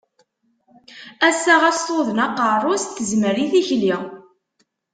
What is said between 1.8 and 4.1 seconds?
tuḍen aqeṛṛu-s, tezmer i tikli.